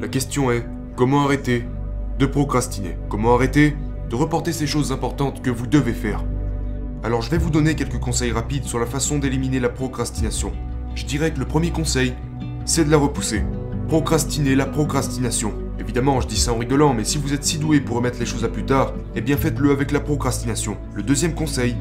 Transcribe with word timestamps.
La 0.00 0.08
question 0.08 0.50
est, 0.50 0.64
comment 0.96 1.24
arrêter 1.24 1.64
de 2.18 2.26
procrastiner? 2.26 2.96
Comment 3.08 3.34
arrêter 3.34 3.76
de 4.10 4.16
reporter 4.16 4.52
ces 4.52 4.66
choses 4.66 4.90
importantes 4.90 5.42
que 5.42 5.50
vous 5.50 5.66
devez 5.66 5.92
faire? 5.92 6.24
Alors 7.04 7.22
je 7.22 7.30
vais 7.30 7.38
vous 7.38 7.50
donner 7.50 7.74
quelques 7.74 7.98
conseils 7.98 8.32
rapides 8.32 8.64
sur 8.64 8.78
la 8.78 8.86
façon 8.86 9.18
d'éliminer 9.18 9.60
la 9.60 9.68
procrastination. 9.68 10.52
Je 10.94 11.04
dirais 11.04 11.32
que 11.32 11.38
le 11.38 11.46
premier 11.46 11.70
conseil, 11.70 12.14
c'est 12.64 12.84
de 12.84 12.90
la 12.90 12.96
repousser. 12.96 13.44
Procrastiner 13.88 14.54
la 14.54 14.66
procrastination. 14.66 15.52
Évidemment, 15.78 16.20
je 16.20 16.28
dis 16.28 16.38
ça 16.38 16.52
en 16.52 16.58
rigolant, 16.58 16.94
mais 16.94 17.04
si 17.04 17.18
vous 17.18 17.32
êtes 17.32 17.44
si 17.44 17.58
doué 17.58 17.80
pour 17.80 17.96
remettre 17.96 18.18
les 18.18 18.26
choses 18.26 18.44
à 18.44 18.48
plus 18.48 18.64
tard, 18.64 18.92
eh 19.14 19.20
bien 19.20 19.36
faites-le 19.36 19.70
avec 19.70 19.92
la 19.92 20.00
procrastination. 20.00 20.76
Le 20.94 21.02
deuxième 21.02 21.34
conseil, 21.34 21.76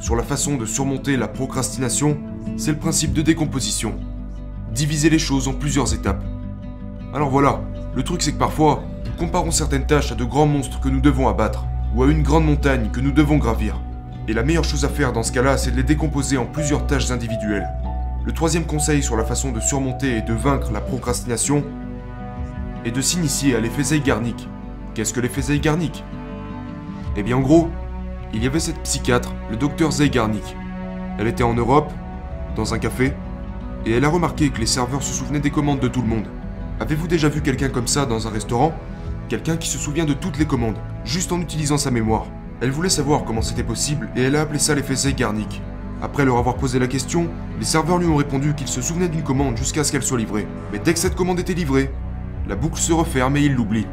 sur 0.00 0.16
la 0.16 0.22
façon 0.22 0.56
de 0.56 0.66
surmonter 0.66 1.16
la 1.16 1.28
procrastination, 1.28 2.18
c'est 2.56 2.72
le 2.72 2.78
principe 2.78 3.12
de 3.12 3.22
décomposition. 3.22 3.94
Diviser 4.72 5.10
les 5.10 5.18
choses 5.18 5.48
en 5.48 5.52
plusieurs 5.52 5.94
étapes. 5.94 6.24
Alors 7.14 7.28
voilà, 7.28 7.60
le 7.94 8.02
truc 8.02 8.22
c'est 8.22 8.32
que 8.32 8.38
parfois, 8.38 8.82
nous 9.04 9.12
comparons 9.18 9.50
certaines 9.50 9.84
tâches 9.84 10.12
à 10.12 10.14
de 10.14 10.24
grands 10.24 10.46
monstres 10.46 10.80
que 10.80 10.88
nous 10.88 11.00
devons 11.00 11.28
abattre, 11.28 11.66
ou 11.94 12.02
à 12.02 12.06
une 12.06 12.22
grande 12.22 12.46
montagne 12.46 12.88
que 12.90 13.00
nous 13.00 13.12
devons 13.12 13.36
gravir. 13.36 13.78
Et 14.28 14.32
la 14.32 14.42
meilleure 14.42 14.64
chose 14.64 14.86
à 14.86 14.88
faire 14.88 15.12
dans 15.12 15.22
ce 15.22 15.30
cas-là, 15.32 15.58
c'est 15.58 15.72
de 15.72 15.76
les 15.76 15.82
décomposer 15.82 16.38
en 16.38 16.46
plusieurs 16.46 16.86
tâches 16.86 17.10
individuelles. 17.10 17.68
Le 18.24 18.32
troisième 18.32 18.64
conseil 18.64 19.02
sur 19.02 19.16
la 19.16 19.26
façon 19.26 19.52
de 19.52 19.60
surmonter 19.60 20.16
et 20.16 20.22
de 20.22 20.32
vaincre 20.32 20.72
la 20.72 20.80
procrastination 20.80 21.62
est 22.86 22.92
de 22.92 23.00
s'initier 23.02 23.56
à 23.56 23.60
l'effet 23.60 23.82
Zeigarnik. 23.82 24.48
Qu'est-ce 24.94 25.12
que 25.12 25.20
l'effet 25.20 25.42
Zeigarnik? 25.42 26.02
Eh 27.16 27.22
bien 27.22 27.36
en 27.36 27.40
gros, 27.40 27.68
il 28.32 28.42
y 28.42 28.46
avait 28.46 28.58
cette 28.58 28.80
psychiatre, 28.84 29.34
le 29.50 29.58
docteur 29.58 29.92
Zeigarnik. 29.92 30.56
Elle 31.18 31.26
était 31.26 31.44
en 31.44 31.52
Europe, 31.52 31.92
dans 32.56 32.72
un 32.72 32.78
café, 32.78 33.12
et 33.84 33.92
elle 33.92 34.06
a 34.06 34.08
remarqué 34.08 34.48
que 34.48 34.60
les 34.60 34.66
serveurs 34.66 35.02
se 35.02 35.12
souvenaient 35.12 35.40
des 35.40 35.50
commandes 35.50 35.80
de 35.80 35.88
tout 35.88 36.00
le 36.00 36.08
monde. 36.08 36.26
Avez-vous 36.80 37.08
déjà 37.08 37.28
vu 37.28 37.42
quelqu'un 37.42 37.68
comme 37.68 37.86
ça 37.86 38.06
dans 38.06 38.26
un 38.26 38.30
restaurant? 38.30 38.74
Quelqu'un 39.28 39.56
qui 39.56 39.68
se 39.68 39.78
souvient 39.78 40.04
de 40.04 40.14
toutes 40.14 40.38
les 40.38 40.46
commandes, 40.46 40.78
juste 41.04 41.32
en 41.32 41.40
utilisant 41.40 41.78
sa 41.78 41.90
mémoire. 41.90 42.26
Elle 42.60 42.70
voulait 42.70 42.88
savoir 42.88 43.24
comment 43.24 43.42
c'était 43.42 43.62
possible 43.62 44.08
et 44.16 44.22
elle 44.22 44.36
a 44.36 44.42
appelé 44.42 44.58
ça 44.58 44.74
l'effet 44.74 44.94
Zeigarnik. 44.94 45.62
Après 46.02 46.24
leur 46.24 46.38
avoir 46.38 46.56
posé 46.56 46.78
la 46.78 46.88
question, 46.88 47.28
les 47.58 47.64
serveurs 47.64 47.98
lui 47.98 48.06
ont 48.06 48.16
répondu 48.16 48.54
qu'ils 48.54 48.68
se 48.68 48.82
souvenaient 48.82 49.08
d'une 49.08 49.22
commande 49.22 49.56
jusqu'à 49.56 49.84
ce 49.84 49.92
qu'elle 49.92 50.02
soit 50.02 50.18
livrée. 50.18 50.46
Mais 50.72 50.78
dès 50.78 50.92
que 50.92 50.98
cette 50.98 51.14
commande 51.14 51.38
était 51.38 51.54
livrée, 51.54 51.90
la 52.48 52.56
boucle 52.56 52.80
se 52.80 52.92
referme 52.92 53.36
et 53.36 53.42
ils 53.42 53.54
l'oublient. 53.54 53.86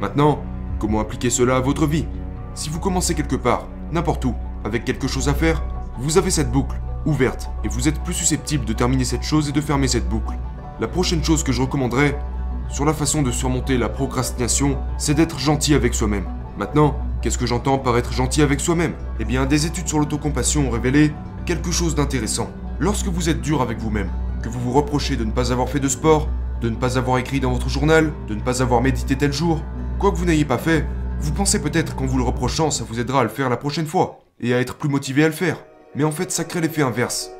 Maintenant, 0.00 0.42
comment 0.78 1.00
appliquer 1.00 1.30
cela 1.30 1.56
à 1.56 1.60
votre 1.60 1.86
vie? 1.86 2.06
Si 2.54 2.70
vous 2.70 2.78
commencez 2.78 3.14
quelque 3.14 3.36
part, 3.36 3.66
n'importe 3.90 4.24
où, 4.24 4.34
avec 4.64 4.84
quelque 4.84 5.08
chose 5.08 5.28
à 5.28 5.34
faire, 5.34 5.64
vous 5.98 6.18
avez 6.18 6.30
cette 6.30 6.52
boucle 6.52 6.80
ouverte 7.04 7.50
et 7.64 7.68
vous 7.68 7.88
êtes 7.88 8.00
plus 8.02 8.14
susceptible 8.14 8.64
de 8.64 8.72
terminer 8.72 9.04
cette 9.04 9.24
chose 9.24 9.48
et 9.48 9.52
de 9.52 9.60
fermer 9.60 9.88
cette 9.88 10.08
boucle. 10.08 10.34
La 10.84 10.88
prochaine 10.88 11.24
chose 11.24 11.42
que 11.42 11.50
je 11.50 11.62
recommanderais, 11.62 12.14
sur 12.68 12.84
la 12.84 12.92
façon 12.92 13.22
de 13.22 13.30
surmonter 13.30 13.78
la 13.78 13.88
procrastination, 13.88 14.76
c'est 14.98 15.14
d'être 15.14 15.38
gentil 15.38 15.72
avec 15.72 15.94
soi-même. 15.94 16.26
Maintenant, 16.58 16.98
qu'est-ce 17.22 17.38
que 17.38 17.46
j'entends 17.46 17.78
par 17.78 17.96
être 17.96 18.12
gentil 18.12 18.42
avec 18.42 18.60
soi-même? 18.60 18.92
Eh 19.18 19.24
bien, 19.24 19.46
des 19.46 19.64
études 19.64 19.88
sur 19.88 19.98
l'autocompassion 19.98 20.68
ont 20.68 20.70
révélé 20.70 21.14
quelque 21.46 21.70
chose 21.70 21.94
d'intéressant. 21.94 22.50
Lorsque 22.80 23.06
vous 23.06 23.30
êtes 23.30 23.40
dur 23.40 23.62
avec 23.62 23.78
vous-même, 23.78 24.10
que 24.42 24.50
vous 24.50 24.60
vous 24.60 24.72
reprochez 24.72 25.16
de 25.16 25.24
ne 25.24 25.30
pas 25.30 25.52
avoir 25.52 25.70
fait 25.70 25.80
de 25.80 25.88
sport, 25.88 26.28
de 26.60 26.68
ne 26.68 26.76
pas 26.76 26.98
avoir 26.98 27.16
écrit 27.16 27.40
dans 27.40 27.52
votre 27.52 27.70
journal, 27.70 28.12
de 28.28 28.34
ne 28.34 28.42
pas 28.42 28.60
avoir 28.60 28.82
médité 28.82 29.16
tel 29.16 29.32
jour, 29.32 29.62
quoi 29.98 30.10
que 30.10 30.16
vous 30.16 30.26
n'ayez 30.26 30.44
pas 30.44 30.58
fait, 30.58 30.86
vous 31.18 31.32
pensez 31.32 31.62
peut-être 31.62 31.96
qu'en 31.96 32.04
vous 32.04 32.18
le 32.18 32.24
reprochant, 32.24 32.70
ça 32.70 32.84
vous 32.86 33.00
aidera 33.00 33.20
à 33.20 33.24
le 33.24 33.30
faire 33.30 33.48
la 33.48 33.56
prochaine 33.56 33.86
fois, 33.86 34.18
et 34.38 34.52
à 34.52 34.60
être 34.60 34.74
plus 34.74 34.90
motivé 34.90 35.24
à 35.24 35.28
le 35.28 35.32
faire. 35.32 35.56
Mais 35.94 36.04
en 36.04 36.12
fait, 36.12 36.30
ça 36.30 36.44
crée 36.44 36.60
l'effet 36.60 36.82
inverse. 36.82 37.30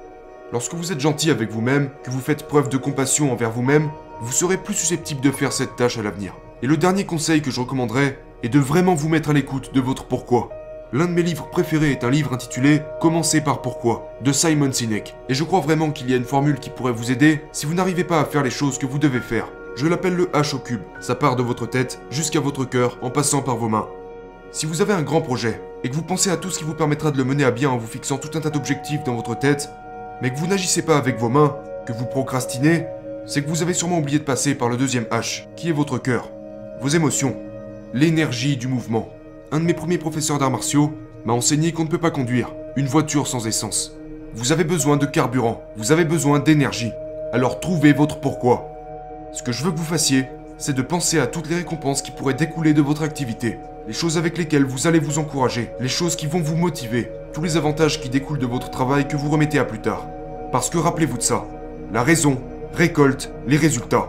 Lorsque 0.54 0.75
vous 0.75 0.92
êtes 0.92 1.00
gentil 1.00 1.32
avec 1.32 1.50
vous-même, 1.50 1.91
que 2.04 2.12
vous 2.12 2.20
faites 2.20 2.47
preuve 2.47 2.69
de 2.69 2.76
compassion 2.76 3.32
envers 3.32 3.50
vous-même, 3.50 3.91
vous 4.20 4.31
serez 4.31 4.56
plus 4.56 4.75
susceptible 4.75 5.20
de 5.20 5.32
faire 5.32 5.53
cette 5.53 5.75
tâche 5.75 5.98
à 5.98 6.03
l'avenir. 6.04 6.37
Et 6.62 6.69
le 6.69 6.76
dernier 6.76 7.04
conseil 7.04 7.42
que 7.42 7.50
je 7.50 7.59
recommanderais 7.59 8.20
est 8.44 8.50
de 8.50 8.60
vraiment 8.60 8.94
vous 8.94 9.09
mettre 9.09 9.31
à 9.31 9.32
l'écoute 9.32 9.75
de 9.75 9.81
votre 9.81 10.04
pourquoi. 10.04 10.50
L'un 10.93 11.06
de 11.06 11.10
mes 11.10 11.25
livres 11.25 11.50
préférés 11.50 11.91
est 11.91 12.04
un 12.04 12.10
livre 12.10 12.32
intitulé 12.32 12.82
Commencez 13.00 13.41
par 13.41 13.62
pourquoi 13.62 14.12
de 14.20 14.31
Simon 14.31 14.70
Sinek. 14.70 15.16
Et 15.28 15.34
je 15.34 15.43
crois 15.43 15.59
vraiment 15.59 15.91
qu'il 15.91 16.09
y 16.09 16.14
a 16.14 16.19
une 16.19 16.22
formule 16.22 16.60
qui 16.60 16.70
pourrait 16.70 16.93
vous 16.93 17.10
aider 17.10 17.41
si 17.50 17.66
vous 17.66 17.75
n'arrivez 17.75 18.04
pas 18.04 18.20
à 18.20 18.25
faire 18.25 18.44
les 18.44 18.50
choses 18.50 18.78
que 18.78 18.87
vous 18.87 19.00
devez 19.00 19.19
faire. 19.19 19.48
Je 19.75 19.88
l'appelle 19.88 20.14
le 20.14 20.26
H 20.26 20.54
au 20.54 20.60
cube. 20.60 20.82
Ça 21.00 21.16
part 21.16 21.34
de 21.34 21.43
votre 21.43 21.66
tête 21.66 21.98
jusqu'à 22.10 22.38
votre 22.38 22.64
cœur 22.64 22.97
en 23.03 23.10
passant 23.10 23.43
par 23.43 23.56
vos 23.56 23.69
mains. 23.69 23.88
Si 24.53 24.66
vous 24.66 24.82
avez 24.82 24.93
un 24.93 25.03
grand 25.03 25.20
projet 25.20 25.60
et 25.82 25.91
que 25.91 25.97
vous 25.97 26.03
pensez 26.03 26.31
à 26.31 26.37
tout 26.37 26.48
ce 26.48 26.59
qui 26.60 26.64
vous 26.64 26.75
permettra 26.75 27.10
de 27.10 27.19
le 27.19 27.25
mener 27.25 27.43
à 27.43 27.50
bien 27.50 27.70
en 27.70 27.76
vous 27.76 27.88
fixant 27.88 28.19
tout 28.19 28.38
un 28.38 28.41
tas 28.41 28.50
d'objectifs 28.50 29.03
dans 29.03 29.16
votre 29.16 29.37
tête, 29.37 29.69
mais 30.20 30.32
que 30.32 30.38
vous 30.38 30.47
n'agissez 30.47 30.82
pas 30.82 30.97
avec 30.97 31.19
vos 31.19 31.28
mains, 31.28 31.56
que 31.86 31.92
vous 31.92 32.06
procrastinez, 32.06 32.86
c'est 33.26 33.42
que 33.42 33.48
vous 33.48 33.62
avez 33.62 33.75
sûrement 33.75 33.98
oublié 33.98 34.19
de 34.19 34.25
passer 34.25 34.54
par 34.54 34.69
le 34.69 34.76
deuxième 34.76 35.04
H, 35.04 35.47
qui 35.56 35.69
est 35.69 35.72
votre 35.72 35.98
cœur, 35.98 36.30
vos 36.80 36.88
émotions, 36.88 37.36
l'énergie 37.92 38.56
du 38.56 38.69
mouvement. 38.69 39.08
Un 39.52 39.60
de 39.60 39.64
mes 39.64 39.75
premiers 39.75 39.98
professeurs 39.98 40.38
d'arts 40.38 40.50
martiaux 40.50 40.92
m'a 41.25 41.32
enseigné 41.32 41.72
qu'on 41.72 41.84
ne 41.84 41.88
peut 41.88 41.98
pas 41.98 42.10
conduire 42.10 42.52
une 42.76 42.86
voiture 42.86 43.26
sans 43.26 43.47
essence. 43.47 43.97
Vous 44.34 44.50
avez 44.50 44.64
besoin 44.64 44.97
de 44.97 45.06
carburant, 45.06 45.62
vous 45.76 45.92
avez 45.92 46.04
besoin 46.04 46.41
d'énergie. 46.41 46.91
Alors 47.32 47.60
trouvez 47.60 47.92
votre 47.92 48.20
pourquoi. 48.20 48.69
Ce 49.32 49.42
que 49.42 49.52
je 49.52 49.62
veux 49.62 49.70
que 49.70 49.78
vous 49.78 49.84
fassiez, 49.84 50.26
c'est 50.58 50.75
de 50.75 50.82
penser 50.82 51.19
à 51.19 51.26
toutes 51.26 51.48
les 51.48 51.56
récompenses 51.56 52.02
qui 52.02 52.10
pourraient 52.10 52.34
découler 52.34 52.75
de 52.75 52.82
votre 52.82 53.02
activité, 53.02 53.58
les 53.86 53.92
choses 53.92 54.19
avec 54.19 54.38
lesquelles 54.38 54.64
vous 54.64 54.86
allez 54.86 54.98
vous 54.98 55.19
encourager, 55.19 55.70
les 55.81 55.88
choses 55.88 56.16
qui 56.16 56.26
vont 56.26 56.41
vous 56.41 56.56
motiver, 56.56 57.10
tous 57.34 57.43
les 57.43 57.56
avantages 57.56 58.00
qui 58.00 58.09
découlent 58.09 58.39
de 58.39 58.47
votre 58.47 58.71
travail 58.71 59.09
que 59.09 59.17
vous 59.17 59.28
remettez 59.28 59.59
à 59.59 59.65
plus 59.65 59.81
tard. 59.81 60.06
Parce 60.53 60.71
que 60.71 60.78
rappelez-vous 60.78 61.19
de 61.19 61.22
ça, 61.22 61.45
la 61.93 62.05
raison 62.05 62.41
récolte 62.72 63.33
les 63.49 63.56
résultats. 63.56 64.09